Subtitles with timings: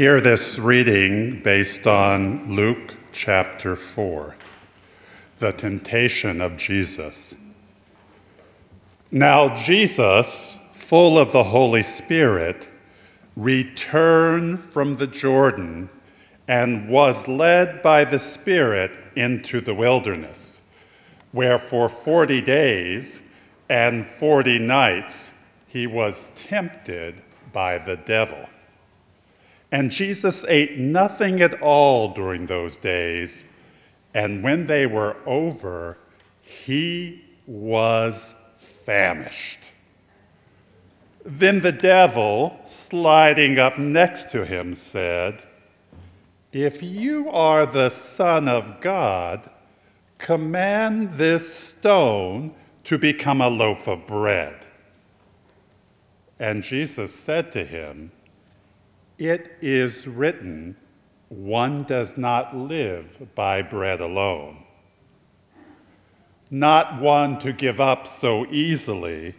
[0.00, 4.34] Hear this reading based on Luke chapter 4,
[5.40, 7.34] the temptation of Jesus.
[9.10, 12.66] Now, Jesus, full of the Holy Spirit,
[13.36, 15.90] returned from the Jordan
[16.48, 20.62] and was led by the Spirit into the wilderness,
[21.32, 23.20] where for 40 days
[23.68, 25.30] and 40 nights
[25.66, 27.20] he was tempted
[27.52, 28.46] by the devil.
[29.72, 33.44] And Jesus ate nothing at all during those days,
[34.12, 35.96] And when they were over,
[36.42, 39.70] he was famished.
[41.24, 45.44] Then the devil, sliding up next to him, said,
[46.52, 49.48] If you are the Son of God,
[50.18, 54.66] command this stone to become a loaf of bread.
[56.38, 58.10] And Jesus said to him,
[59.20, 60.76] It is written,
[61.28, 64.64] one does not live by bread alone.
[66.50, 69.34] Not one to give up so easily,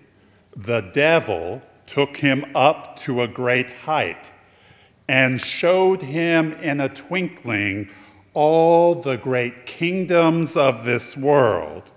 [0.55, 4.31] the devil took him up to a great height
[5.07, 7.89] and showed him in a twinkling
[8.35, 11.89] all the great kingdoms of this world.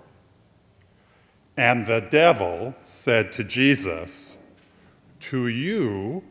[1.55, 4.39] And the devil said to Jesus,
[5.19, 6.23] To you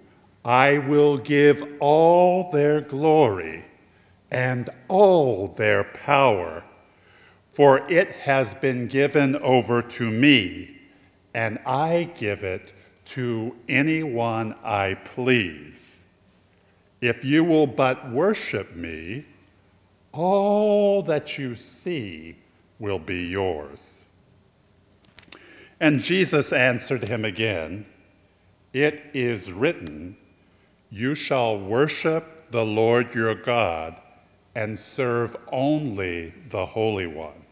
[0.45, 3.65] I will give all their glory
[4.31, 6.63] and all their power,
[7.53, 10.81] for it has been given over to me,
[11.33, 12.75] and I give it
[13.07, 16.05] to anyone I please.
[17.01, 19.25] If you will but worship me,
[20.13, 22.37] all that you see
[22.79, 24.03] will be yours.
[25.81, 27.87] And Jesus answered him again,
[28.73, 30.17] It is written,
[30.97, 34.01] You shall worship the Lord your God
[34.55, 37.43] and serve only the Holy One.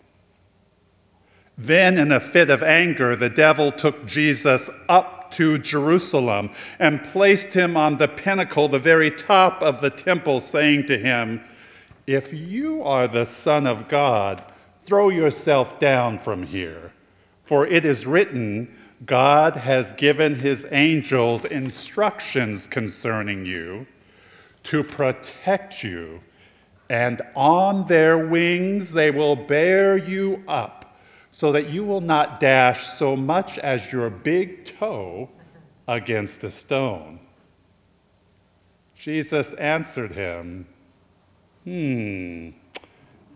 [1.59, 7.53] Then, in a fit of anger, the devil took Jesus up to Jerusalem and placed
[7.53, 11.43] him on the pinnacle, the very top of the temple, saying to him,
[12.06, 14.45] If you are the Son of God,
[14.85, 16.93] throw yourself down from here.
[17.43, 18.73] For it is written,
[19.06, 23.87] God has given his angels instructions concerning you
[24.64, 26.20] to protect you,
[26.88, 30.99] and on their wings they will bear you up,
[31.31, 35.28] so that you will not dash so much as your big toe
[35.88, 37.19] against a stone.
[38.94, 40.66] Jesus answered him,
[41.64, 42.50] Hmm,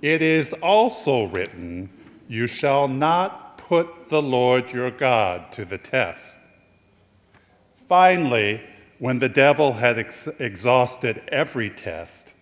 [0.03, 1.89] it is also written,
[2.29, 6.39] You shall not put the Lord your God to the test.
[7.89, 8.61] Finally,
[8.99, 12.35] when the devil had ex- exhausted every test,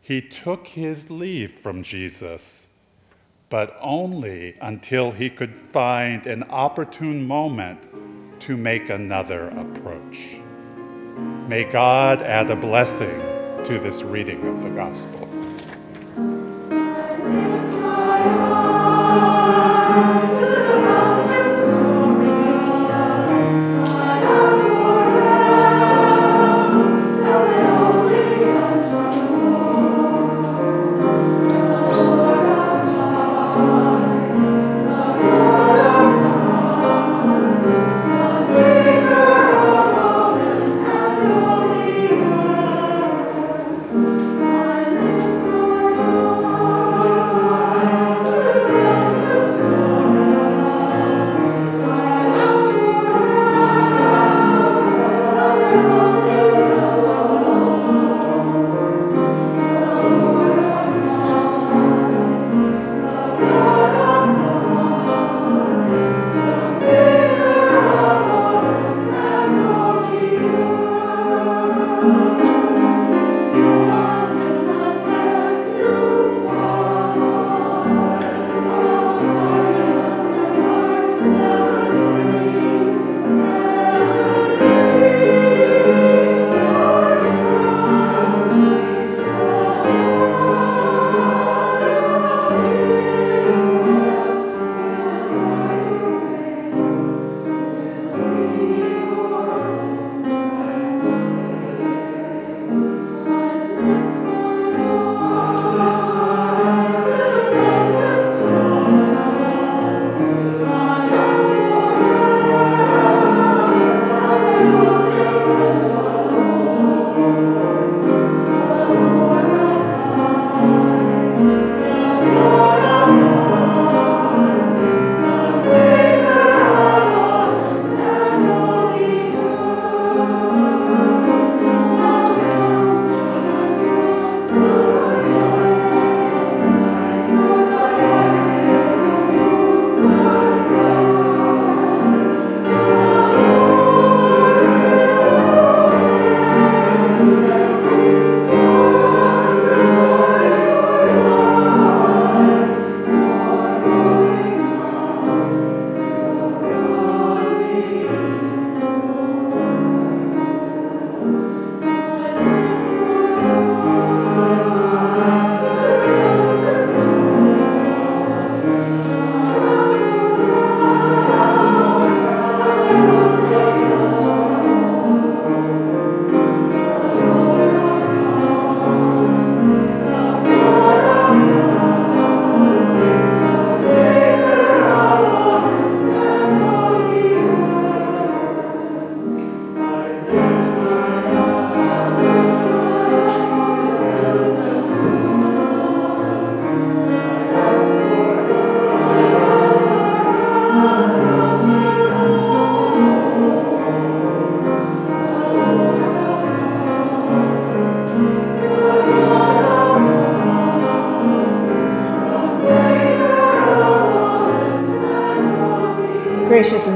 [0.00, 2.66] he took his leave from Jesus,
[3.50, 7.86] but only until he could find an opportune moment
[8.40, 10.36] to make another approach.
[11.48, 13.20] May God add a blessing
[13.64, 15.31] to this reading of the gospel.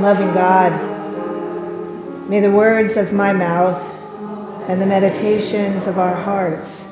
[0.07, 0.71] Loving God,
[2.31, 3.83] may the words of my mouth
[4.69, 6.89] and the meditations of our hearts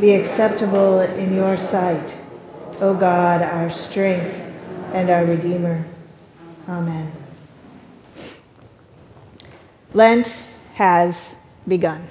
[0.00, 2.18] be acceptable in your sight,
[2.80, 4.34] O God, our strength
[4.92, 5.86] and our Redeemer.
[6.68, 7.12] Amen.
[9.94, 10.42] Lent
[10.74, 11.36] has
[11.68, 12.08] begun.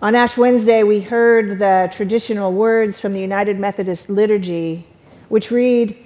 [0.00, 4.86] On Ash Wednesday, we heard the traditional words from the United Methodist Liturgy,
[5.28, 5.98] which read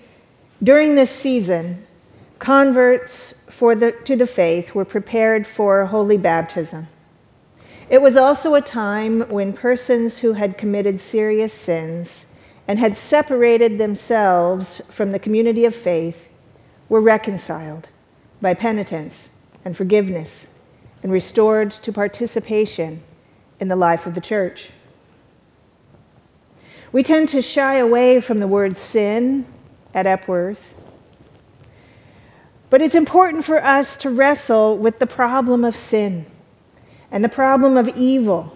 [0.61, 1.87] During this season,
[2.39, 6.89] converts for the, to the faith were prepared for holy baptism.
[7.91, 12.27] It was also a time when persons who had committed serious sins
[12.67, 16.29] and had separated themselves from the community of faith
[16.89, 17.89] were reconciled
[18.43, 19.31] by penitence
[19.65, 20.49] and forgiveness
[21.03, 23.03] and restored to participation
[23.59, 24.71] in the life of the church.
[26.93, 29.47] We tend to shy away from the word sin
[29.95, 30.75] at Epworth,
[32.71, 36.27] but it's important for us to wrestle with the problem of sin
[37.11, 38.55] and the problem of evil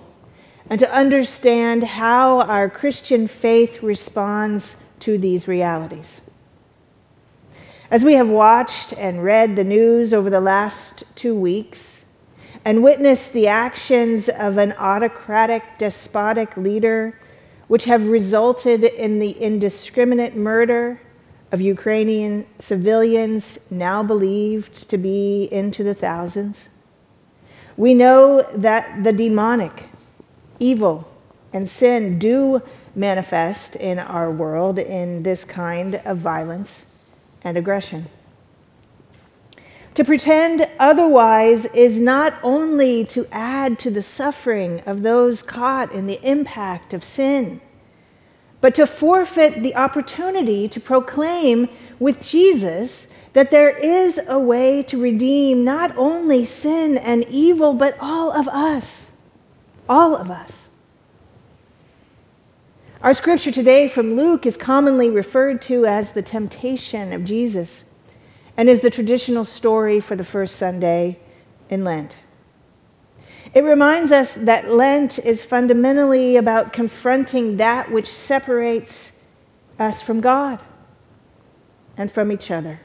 [0.69, 6.21] and to understand how our Christian faith responds to these realities.
[7.90, 12.02] As we have watched and read the news over the last two weeks,
[12.64, 17.19] and witnessed the actions of an autocratic, despotic leader,
[17.69, 21.00] which have resulted in the indiscriminate murder
[21.53, 26.71] of Ukrainian civilians, now believed to be into the thousands.
[27.77, 29.89] We know that the demonic,
[30.59, 31.09] evil,
[31.53, 32.63] and sin do
[32.95, 36.87] manifest in our world in this kind of violence
[37.45, 38.07] and aggression.
[39.95, 46.07] To pretend otherwise is not only to add to the suffering of those caught in
[46.07, 47.61] the impact of sin,
[48.62, 54.97] but to forfeit the opportunity to proclaim with Jesus that there is a way to
[54.97, 59.11] redeem not only sin and evil, but all of us.
[59.88, 60.69] All of us.
[63.02, 67.85] Our scripture today from Luke is commonly referred to as the temptation of Jesus
[68.57, 71.19] and is the traditional story for the first Sunday
[71.69, 72.19] in Lent.
[73.55, 79.21] It reminds us that Lent is fundamentally about confronting that which separates
[79.79, 80.59] us from God
[81.97, 82.81] and from each other.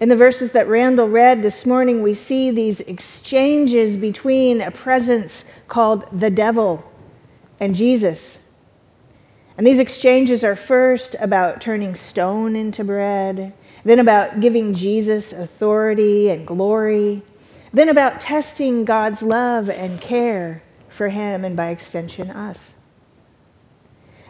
[0.00, 5.44] In the verses that Randall read this morning, we see these exchanges between a presence
[5.68, 6.84] called the devil
[7.60, 8.40] and Jesus.
[9.56, 13.54] And these exchanges are first about turning stone into bread
[13.86, 17.22] then about giving Jesus authority and glory,
[17.76, 22.74] then about testing God's love and care for him and by extension us.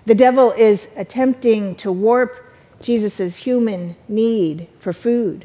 [0.04, 2.44] The devil is attempting to warp
[2.80, 5.44] Jesus' human need for food,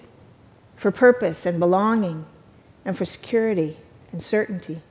[0.76, 2.26] for purpose and belonging,
[2.84, 3.78] and for security
[4.12, 4.82] and certainty.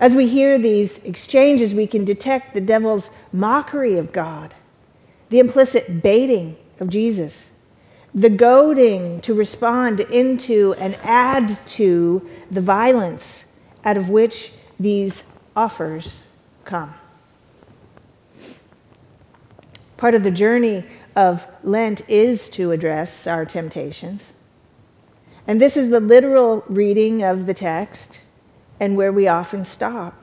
[0.00, 4.52] As we hear these exchanges, we can detect the devil's mockery of God,
[5.28, 7.51] the implicit baiting of Jesus,
[8.14, 13.46] the goading to respond into and add to the violence
[13.84, 16.24] out of which these offers
[16.64, 16.94] come.
[19.96, 24.32] Part of the journey of Lent is to address our temptations.
[25.46, 28.20] And this is the literal reading of the text
[28.78, 30.14] and where we often stop.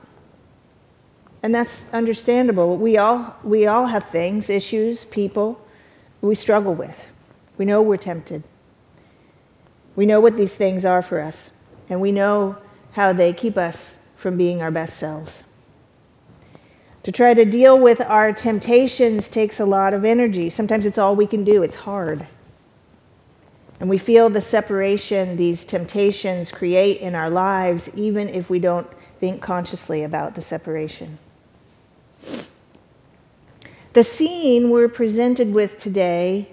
[1.42, 2.76] And that's understandable.
[2.76, 5.60] We all, we all have things, issues, people
[6.20, 7.06] we struggle with.
[7.60, 8.42] We know we're tempted.
[9.94, 11.50] We know what these things are for us,
[11.90, 12.56] and we know
[12.92, 15.44] how they keep us from being our best selves.
[17.02, 20.48] To try to deal with our temptations takes a lot of energy.
[20.48, 22.26] Sometimes it's all we can do, it's hard.
[23.78, 28.86] And we feel the separation these temptations create in our lives, even if we don't
[29.18, 31.18] think consciously about the separation.
[33.92, 36.48] The scene we're presented with today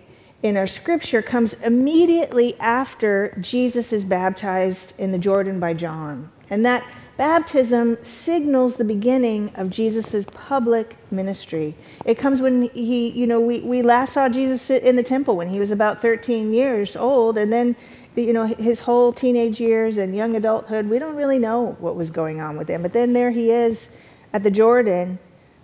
[0.47, 6.31] in our scripture comes immediately after Jesus is baptized in the Jordan by John.
[6.49, 6.87] And that
[7.17, 11.75] baptism signals the beginning of Jesus' public ministry.
[12.05, 15.49] It comes when he, you know, we, we last saw Jesus in the temple when
[15.49, 17.75] he was about 13 years old, and then,
[18.15, 22.09] you know, his whole teenage years and young adulthood, we don't really know what was
[22.09, 22.83] going on with him.
[22.83, 23.89] But then there he is
[24.31, 25.19] at the Jordan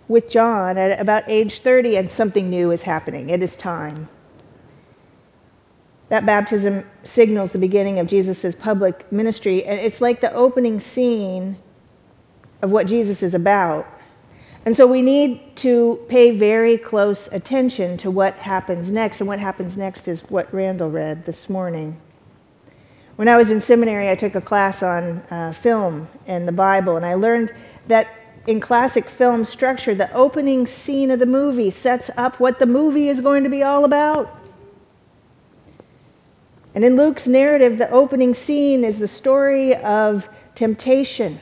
[0.08, 3.30] with John at about age 30, and something new is happening.
[3.30, 4.10] It is time.
[6.08, 11.56] That baptism signals the beginning of Jesus' public ministry, and it's like the opening scene
[12.62, 13.86] of what Jesus is about.
[14.66, 19.20] And so we need to pay very close attention to what happens next.
[19.20, 22.00] And what happens next is what Randall read this morning.
[23.16, 26.96] When I was in seminary, I took a class on uh, film and the Bible,
[26.96, 27.54] and I learned
[27.86, 28.08] that
[28.46, 33.08] in classic film structure, the opening scene of the movie sets up what the movie
[33.08, 34.43] is going to be all about.
[36.74, 41.38] And in Luke's narrative, the opening scene is the story of temptation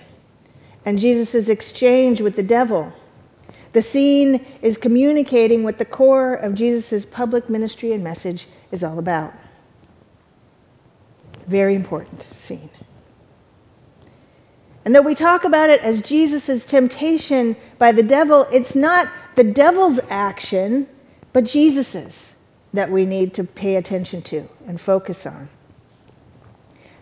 [0.84, 2.92] and Jesus' exchange with the devil.
[3.72, 8.98] The scene is communicating what the core of Jesus' public ministry and message is all
[8.98, 9.32] about.
[11.46, 12.70] Very important scene.
[14.84, 19.44] And though we talk about it as Jesus' temptation by the devil, it's not the
[19.44, 20.88] devil's action,
[21.32, 22.34] but Jesus's
[22.72, 25.48] that we need to pay attention to and focus on.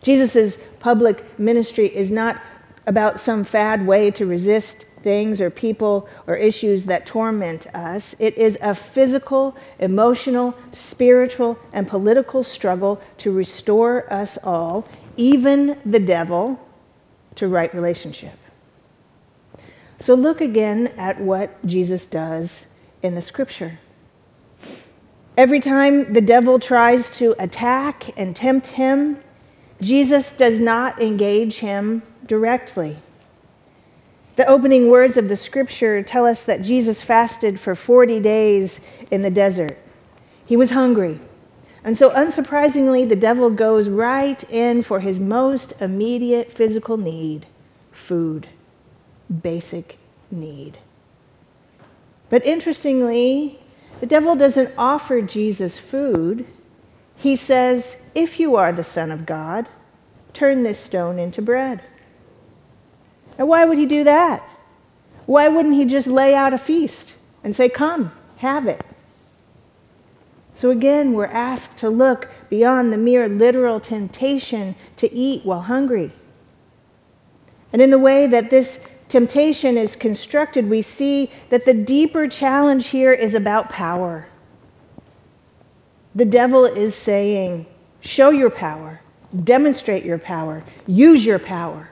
[0.02, 2.40] Jesus' public ministry is not
[2.86, 8.14] about some fad way to resist things or people or issues that torment us.
[8.18, 16.00] It is a physical, emotional, spiritual, and political struggle to restore us all, even the
[16.00, 16.58] devil,
[17.36, 18.36] to right relationship.
[19.98, 22.66] So look again at what Jesus does
[23.02, 23.78] in the scripture.
[25.40, 29.22] Every time the devil tries to attack and tempt him,
[29.80, 32.98] Jesus does not engage him directly.
[34.36, 39.22] The opening words of the scripture tell us that Jesus fasted for 40 days in
[39.22, 39.78] the desert.
[40.44, 41.18] He was hungry.
[41.82, 47.46] And so, unsurprisingly, the devil goes right in for his most immediate physical need
[47.92, 48.48] food,
[49.42, 49.96] basic
[50.30, 50.76] need.
[52.28, 53.59] But interestingly,
[53.98, 56.46] the devil doesn't offer Jesus food.
[57.16, 59.68] He says, If you are the Son of God,
[60.32, 61.82] turn this stone into bread.
[63.38, 64.42] Now, why would he do that?
[65.26, 68.84] Why wouldn't he just lay out a feast and say, Come, have it?
[70.54, 76.12] So again, we're asked to look beyond the mere literal temptation to eat while hungry.
[77.72, 82.88] And in the way that this temptation is constructed, we see that the deeper challenge
[82.88, 84.28] here is about power.
[86.14, 87.66] The devil is saying,
[88.00, 89.00] Show your power,
[89.44, 91.90] demonstrate your power, use your power.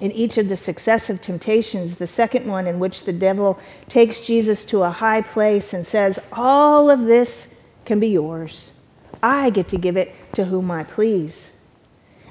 [0.00, 4.64] In each of the successive temptations, the second one in which the devil takes Jesus
[4.66, 7.52] to a high place and says, All of this
[7.84, 8.70] can be yours.
[9.20, 11.50] I get to give it to whom I please.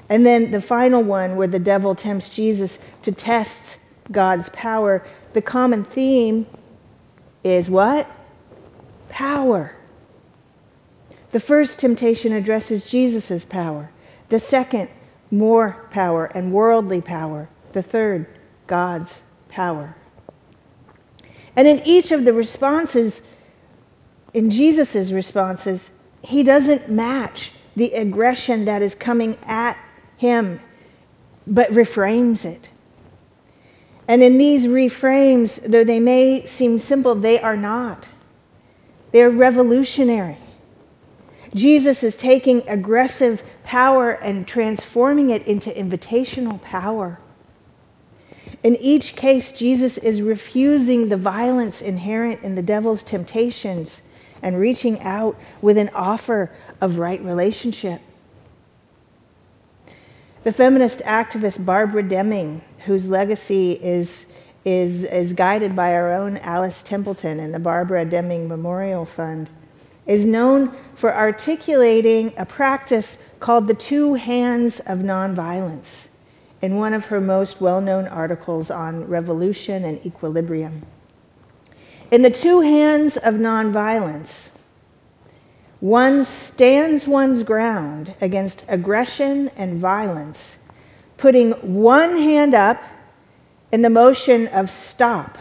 [0.08, 3.78] And then the final one, where the devil tempts Jesus to test
[4.10, 6.46] God's power, the common theme
[7.44, 8.10] is what?
[9.08, 9.76] Power.
[11.30, 13.90] The first temptation addresses Jesus' power.
[14.30, 14.88] The second,
[15.30, 17.48] more power and worldly power.
[17.72, 18.26] The third,
[18.66, 19.94] God's power.
[21.54, 23.22] And in each of the responses,
[24.32, 25.92] in Jesus' responses,
[26.22, 29.76] he doesn't match the aggression that is coming at
[30.18, 30.60] him,
[31.46, 32.68] but reframes it.
[34.06, 38.10] And in these reframes, though they may seem simple, they are not.
[39.12, 40.38] They are revolutionary.
[41.54, 47.18] Jesus is taking aggressive power and transforming it into invitational power.
[48.62, 54.02] In each case, Jesus is refusing the violence inherent in the devil's temptations
[54.42, 56.50] and reaching out with an offer
[56.80, 58.00] of right relationship.
[60.44, 64.28] The feminist activist Barbara Deming, whose legacy is,
[64.64, 69.50] is, is guided by our own Alice Templeton and the Barbara Deming Memorial Fund,
[70.06, 76.08] is known for articulating a practice called the two hands of nonviolence
[76.62, 80.82] in one of her most well known articles on revolution and equilibrium.
[82.10, 84.50] In the two hands of nonviolence,
[85.80, 90.58] one stands one's ground against aggression and violence,
[91.16, 92.82] putting one hand up
[93.70, 95.38] in the motion of stop.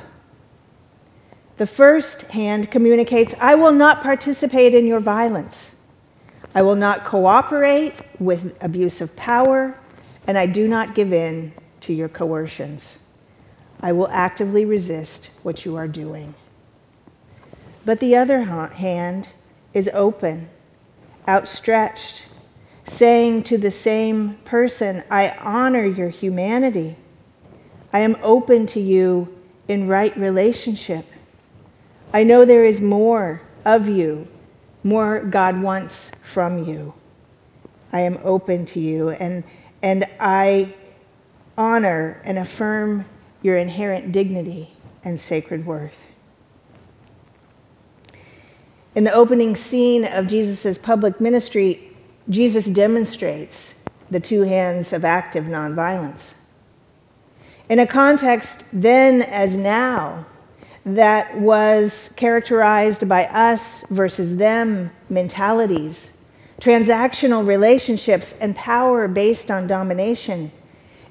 [1.58, 5.73] The first hand communicates, I will not participate in your violence.
[6.54, 9.76] I will not cooperate with abuse of power
[10.28, 13.00] and I do not give in to your coercions.
[13.80, 16.36] I will actively resist what you are doing.
[17.86, 19.30] But the other hand
[19.77, 20.49] is open,
[21.27, 22.23] outstretched,
[22.83, 26.95] saying to the same person, I honor your humanity.
[27.93, 29.37] I am open to you
[29.67, 31.05] in right relationship.
[32.11, 34.27] I know there is more of you,
[34.83, 36.95] more God wants from you.
[37.93, 39.09] I am open to you.
[39.09, 39.43] And
[39.83, 40.73] and I
[41.55, 43.05] honor and affirm
[43.43, 46.07] your inherent dignity and sacred worth.
[48.97, 51.91] In the opening scene of Jesus' public ministry,
[52.29, 53.75] Jesus demonstrates
[54.10, 56.33] the two hands of active nonviolence.
[57.69, 60.25] In a context then as now
[60.83, 66.17] that was characterized by us versus them mentalities,
[66.60, 70.51] transactional relationships, and power based on domination,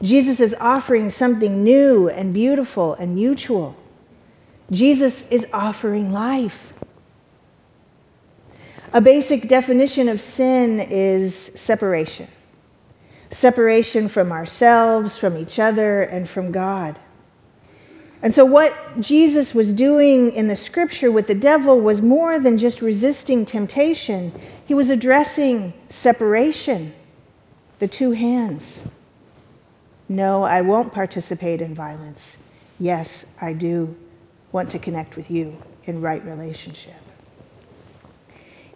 [0.02, 3.76] Jesus is offering something new and beautiful and mutual.
[4.72, 6.72] Jesus is offering life.
[8.92, 12.28] A basic definition of sin is separation
[13.30, 16.98] separation from ourselves, from each other, and from God.
[18.22, 22.56] And so, what Jesus was doing in the scripture with the devil was more than
[22.56, 24.32] just resisting temptation,
[24.64, 26.94] he was addressing separation,
[27.78, 28.84] the two hands.
[30.08, 32.38] No, I won't participate in violence.
[32.78, 33.94] Yes, I do
[34.52, 36.94] want to connect with you in right relationship.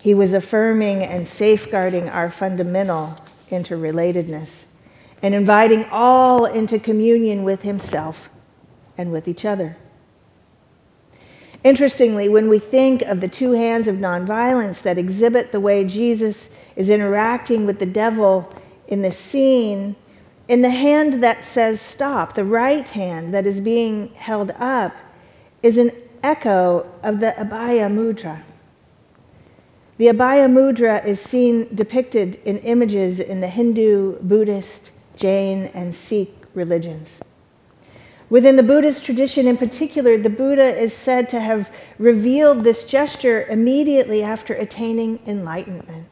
[0.01, 3.17] He was affirming and safeguarding our fundamental
[3.51, 4.65] interrelatedness
[5.23, 8.31] and inviting all into communion with himself
[8.97, 9.77] and with each other.
[11.63, 16.55] Interestingly, when we think of the two hands of nonviolence that exhibit the way Jesus
[16.75, 18.51] is interacting with the devil
[18.89, 19.97] in the scene,
[20.49, 24.97] in the hand that says stop, the right hand that is being held up,
[25.63, 28.43] is an echo of the Abhaya Mudra.
[30.01, 36.35] The Abhaya Mudra is seen depicted in images in the Hindu, Buddhist, Jain, and Sikh
[36.55, 37.21] religions.
[38.31, 43.45] Within the Buddhist tradition in particular, the Buddha is said to have revealed this gesture
[43.49, 46.09] immediately after attaining enlightenment.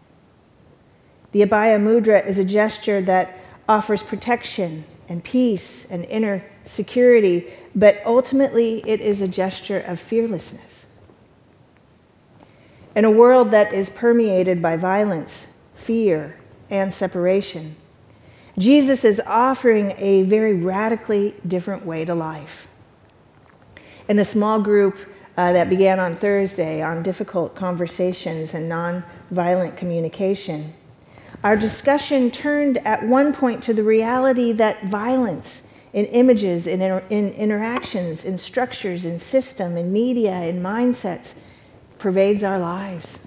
[1.32, 8.02] The Abhaya Mudra is a gesture that offers protection and peace and inner security, but
[8.04, 10.87] ultimately it is a gesture of fearlessness.
[12.98, 16.34] In a world that is permeated by violence, fear,
[16.68, 17.76] and separation,
[18.58, 22.66] Jesus is offering a very radically different way to life.
[24.08, 24.98] In the small group
[25.36, 30.74] uh, that began on Thursday on difficult conversations and nonviolent communication,
[31.44, 37.30] our discussion turned at one point to the reality that violence in images, in, in
[37.34, 41.36] interactions, in structures, in system, in media, in mindsets
[41.98, 43.26] pervades our lives.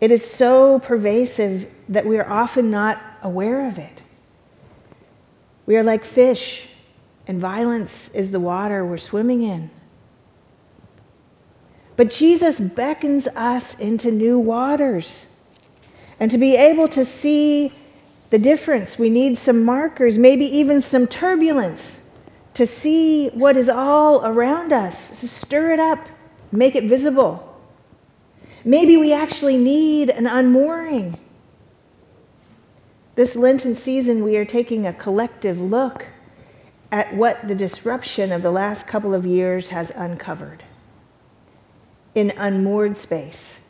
[0.00, 4.02] It is so pervasive that we are often not aware of it.
[5.66, 6.68] We are like fish,
[7.26, 9.70] and violence is the water we're swimming in.
[11.96, 15.28] But Jesus beckons us into new waters.
[16.18, 17.72] And to be able to see
[18.30, 22.08] the difference, we need some markers, maybe even some turbulence
[22.54, 26.00] to see what is all around us, to stir it up
[26.52, 27.46] make it visible.
[28.64, 31.18] Maybe we actually need an unmooring.
[33.14, 36.06] This Lenten season, we are taking a collective look
[36.92, 40.64] at what the disruption of the last couple of years has uncovered.
[42.14, 43.66] In unmoored space,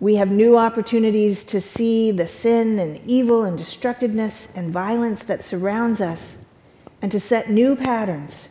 [0.00, 5.44] we have new opportunities to see the sin and evil and destructiveness and violence that
[5.44, 6.38] surrounds us
[7.00, 8.48] and to set new patterns,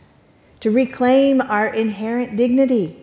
[0.60, 3.01] to reclaim our inherent dignity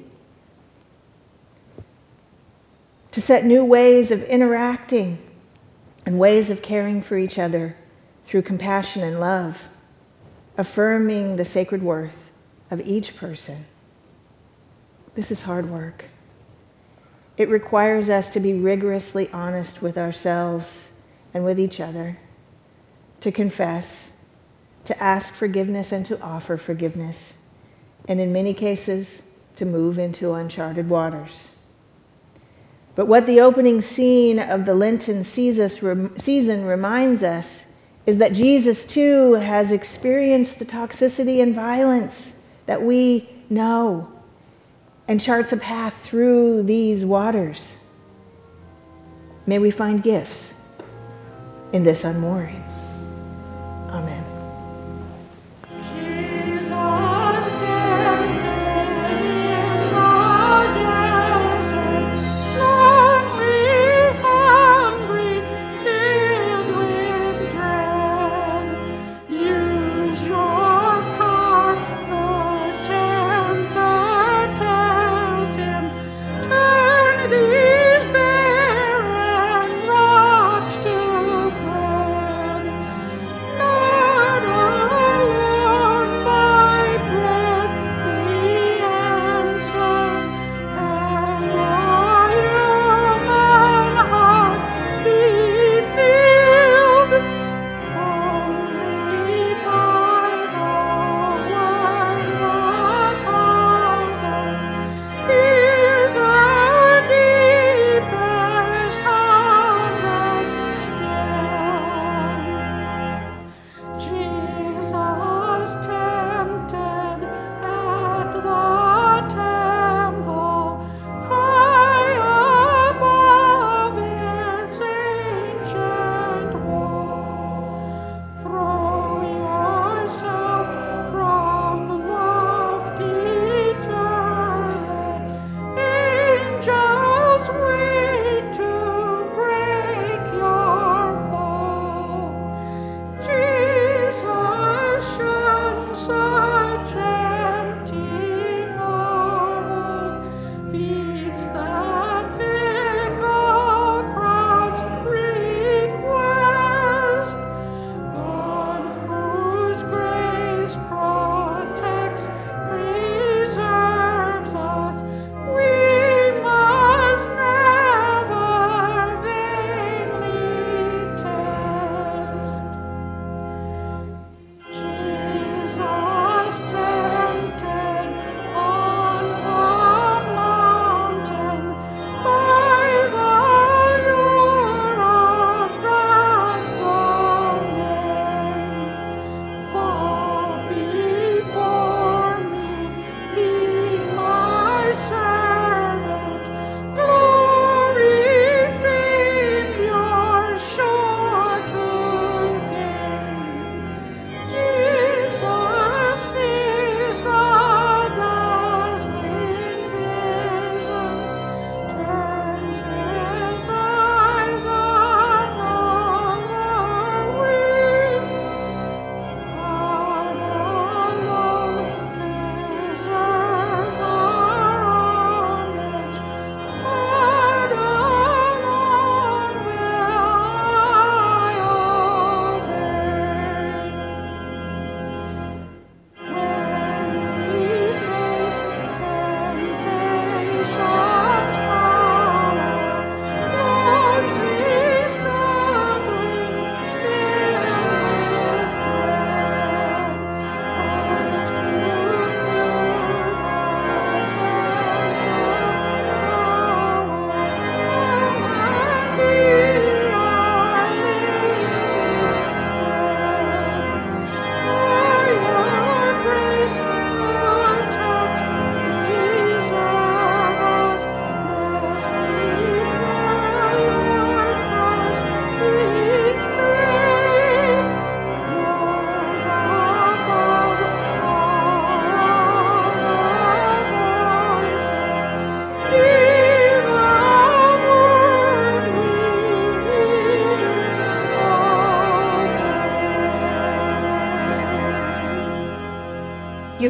[3.12, 5.17] to set new ways of interacting
[6.06, 7.76] and ways of caring for each other
[8.26, 9.69] through compassion and love,
[10.58, 12.30] affirming the sacred worth
[12.69, 13.65] of each person.
[15.15, 16.06] This is hard work.
[17.38, 20.91] It requires us to be rigorously honest with ourselves
[21.34, 22.17] and with each other,
[23.22, 24.12] to confess,
[24.86, 27.39] to ask forgiveness and to offer forgiveness,
[28.08, 29.24] and in many cases,
[29.56, 31.56] to move into uncharted waters.
[33.00, 37.66] But what the opening scene of the Lenten season reminds us
[38.06, 44.12] is that Jesus too has experienced the toxicity and violence that we know
[45.08, 47.78] and charts a path through these waters.
[49.46, 50.56] May we find gifts
[51.72, 52.69] in this unmooring.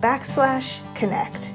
[0.00, 1.52] backslash connect.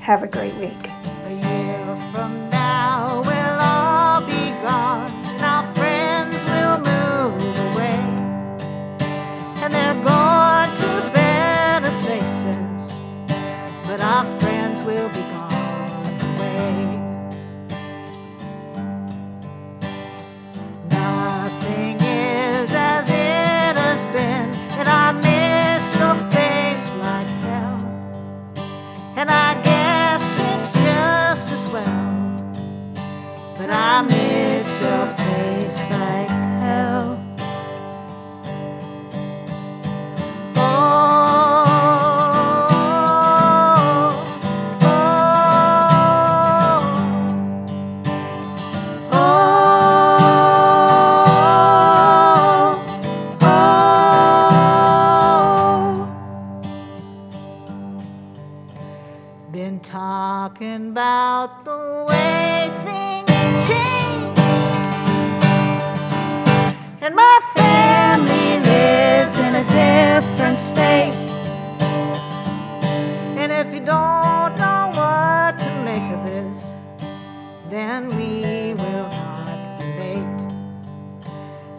[0.00, 0.90] Have a great week.
[1.26, 7.98] A year from now, we'll all be gone, and our friends will move away,
[9.62, 10.35] and they're going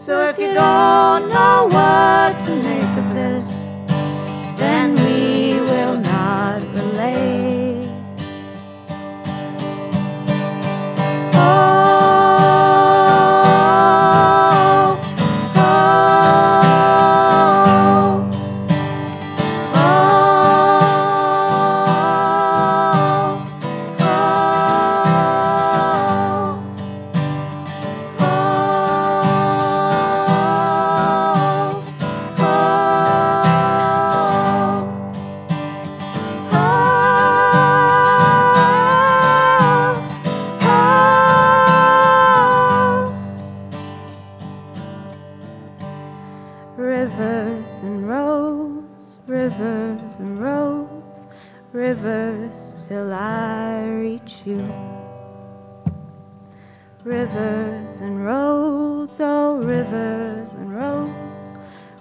[0.08, 2.87] So if you don't know what to make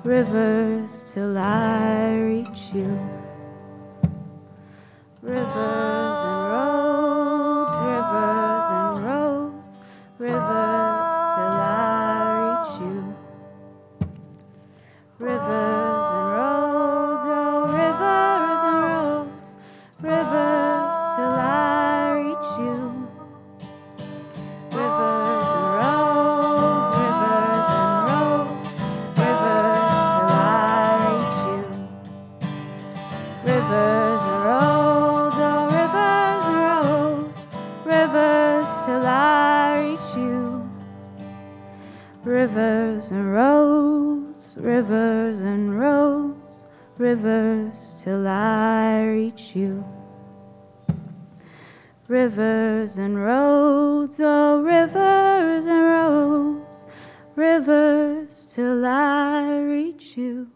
[0.07, 2.97] rivers till I reach you.
[5.21, 6.06] Rivers
[44.77, 46.65] rivers and roads,
[46.99, 49.83] rivers till I reach you.
[52.07, 56.85] Rivers and roads, oh rivers and roads,
[57.35, 60.51] rivers till I reach you.